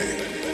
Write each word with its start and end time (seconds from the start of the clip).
Yeah. 0.00 0.49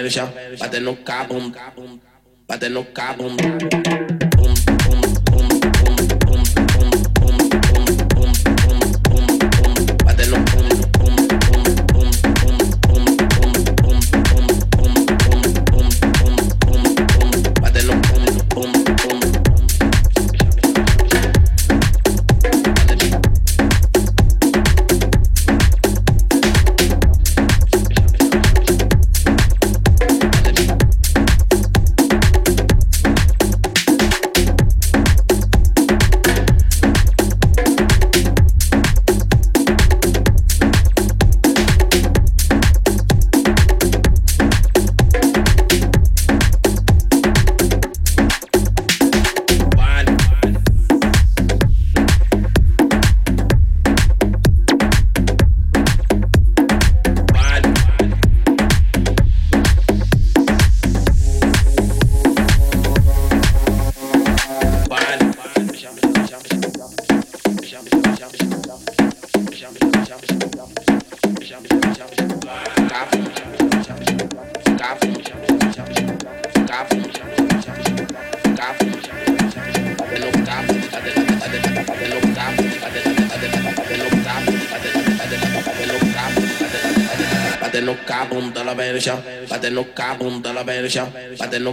velho 0.00 0.10
já 0.10 0.24
batendo 0.58 0.96
cabo, 0.96 1.34
batendo 2.48 2.84
cabo. 2.84 3.29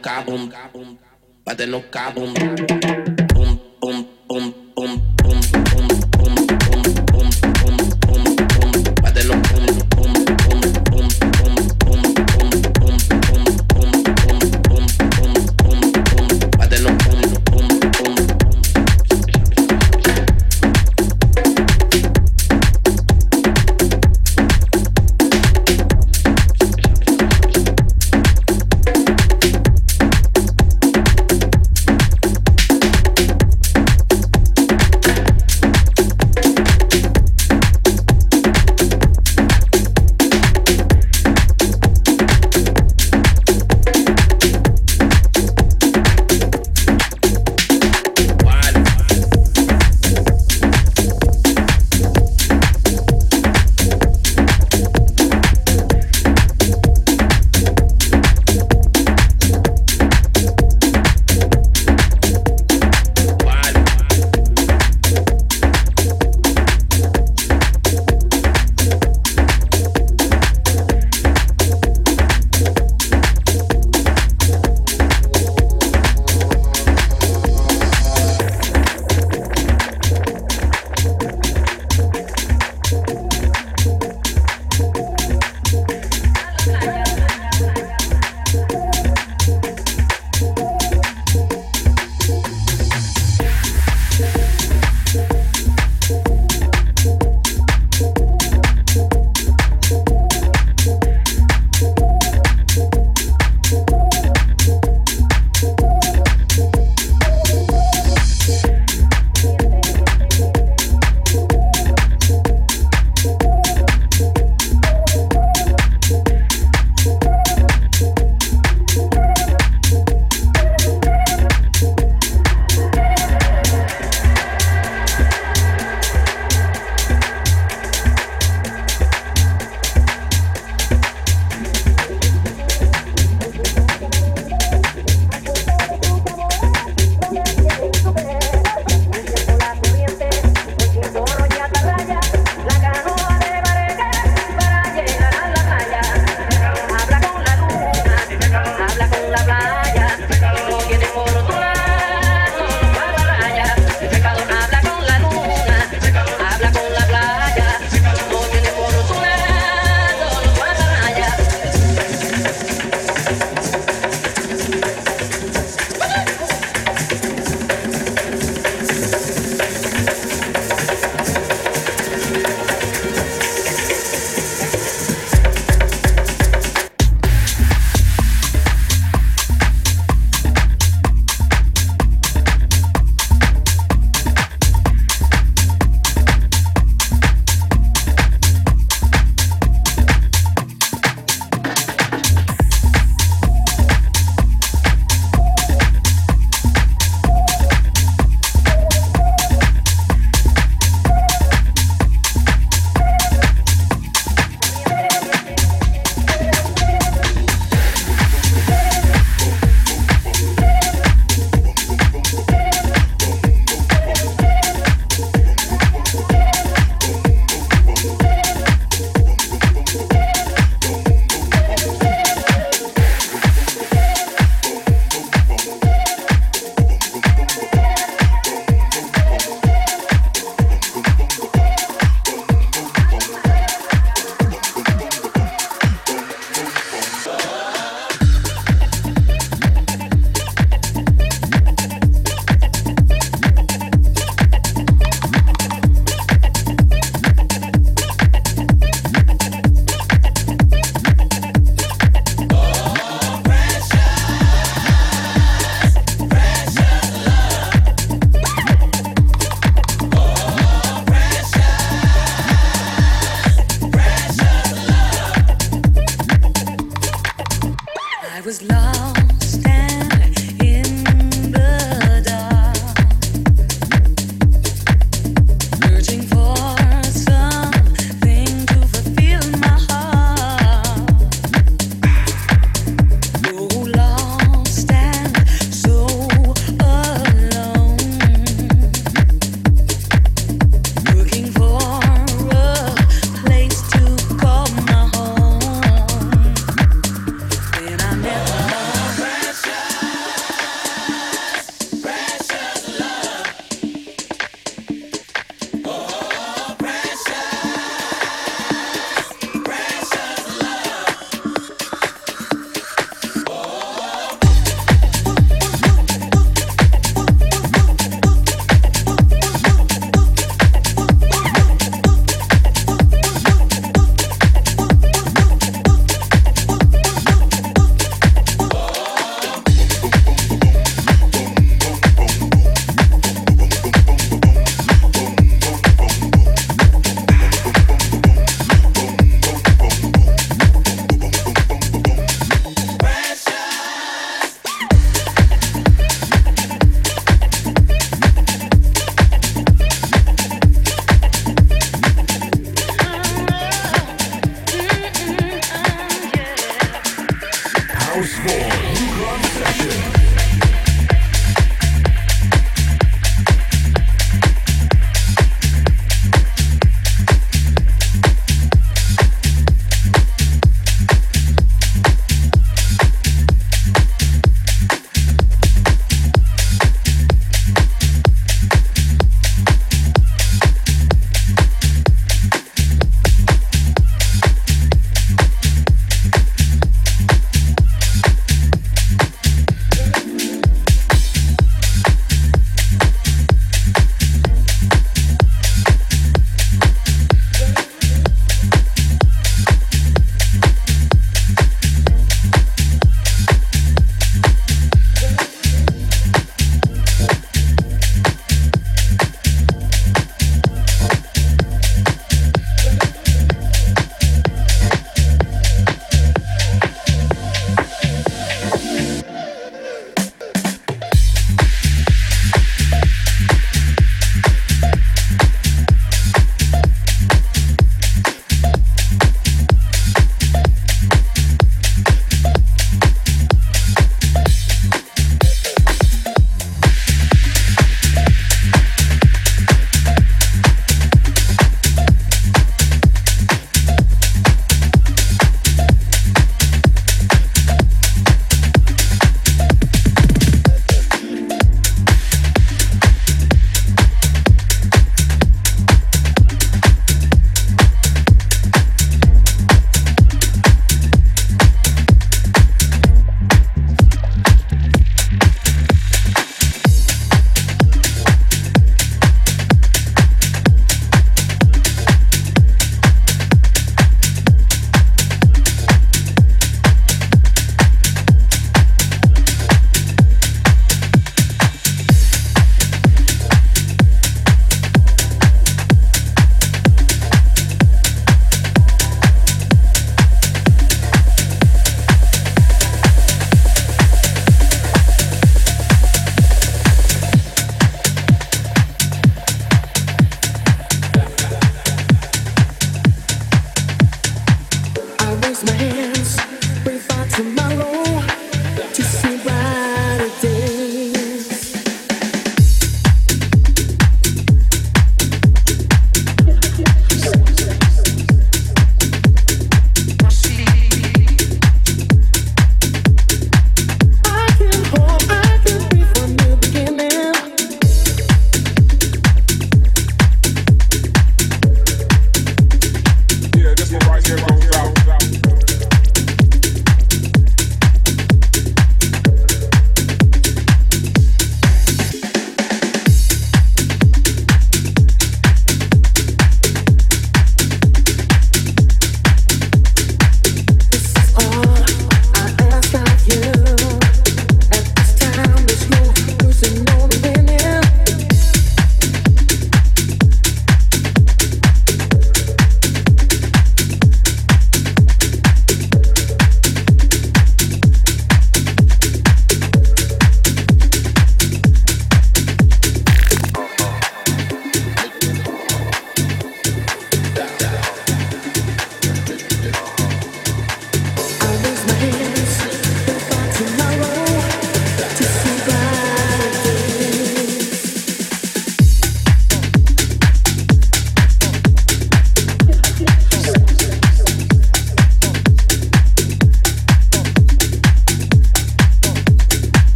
Cabum, 0.00 0.98
bate 1.44 1.66
no 1.66 1.82
cabum. 1.90 2.34
verja, 2.34 2.47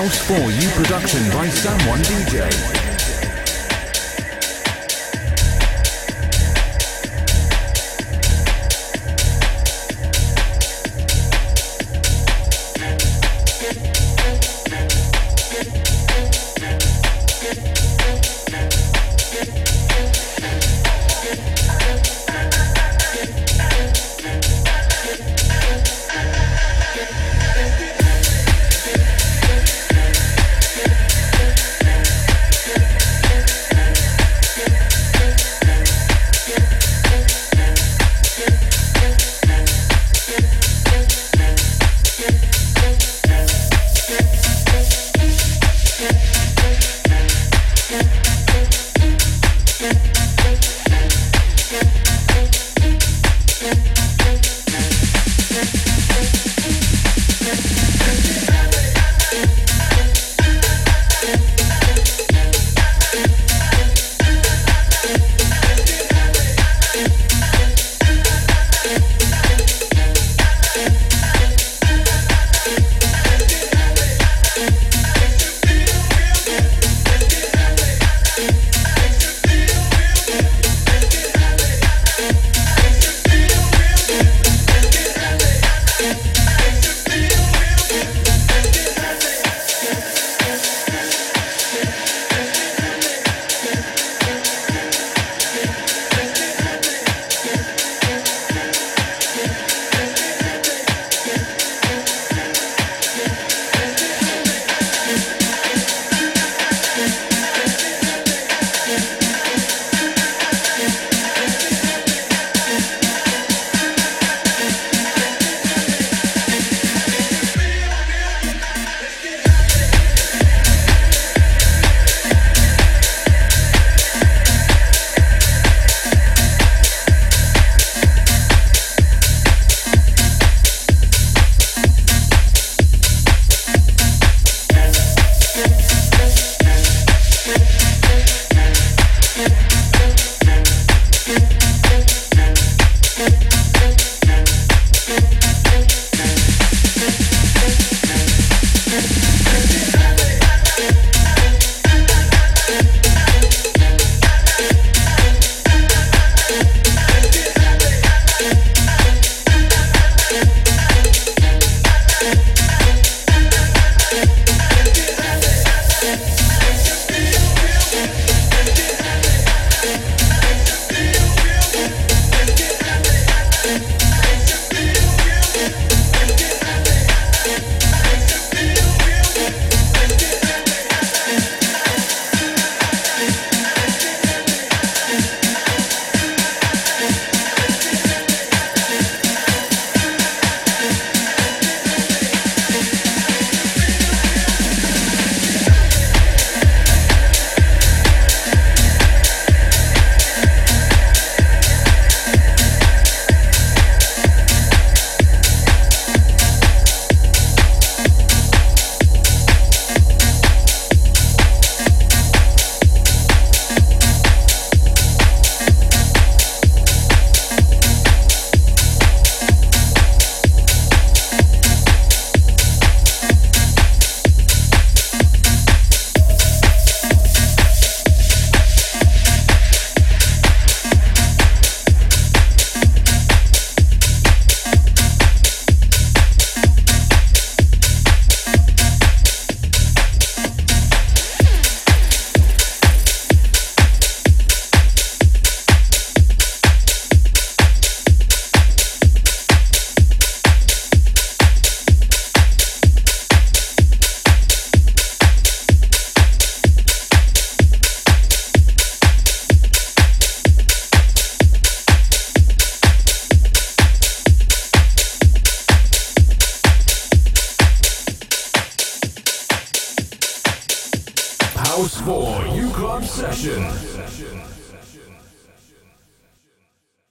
House 0.00 0.18
for 0.26 0.50
You 0.50 0.70
production 0.70 1.30
by 1.30 1.46
Someone 1.50 2.00
DJ. 2.00 2.79